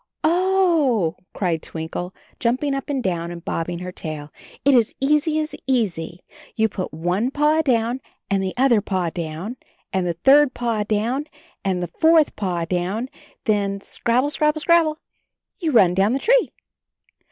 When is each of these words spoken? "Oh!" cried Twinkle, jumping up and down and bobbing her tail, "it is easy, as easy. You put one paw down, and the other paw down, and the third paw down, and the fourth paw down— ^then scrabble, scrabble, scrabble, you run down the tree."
"Oh!" 0.23 1.15
cried 1.31 1.61
Twinkle, 1.61 2.11
jumping 2.39 2.73
up 2.73 2.89
and 2.89 3.03
down 3.03 3.29
and 3.29 3.45
bobbing 3.45 3.77
her 3.77 3.91
tail, 3.91 4.33
"it 4.65 4.73
is 4.73 4.95
easy, 4.99 5.37
as 5.39 5.53
easy. 5.67 6.21
You 6.55 6.67
put 6.69 6.91
one 6.91 7.29
paw 7.29 7.61
down, 7.61 8.01
and 8.27 8.41
the 8.41 8.55
other 8.57 8.81
paw 8.81 9.11
down, 9.11 9.57
and 9.93 10.07
the 10.07 10.13
third 10.15 10.55
paw 10.55 10.81
down, 10.83 11.25
and 11.63 11.83
the 11.83 11.87
fourth 11.99 12.35
paw 12.35 12.65
down— 12.65 13.09
^then 13.45 13.83
scrabble, 13.83 14.31
scrabble, 14.31 14.61
scrabble, 14.61 14.97
you 15.59 15.69
run 15.69 15.93
down 15.93 16.13
the 16.13 16.17
tree." 16.19 16.49